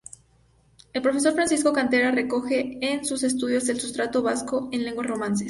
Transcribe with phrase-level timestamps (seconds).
[0.93, 5.39] El profesor Francisco Cantera recoge en sus estudios el sustrato vasco en lenguas romances.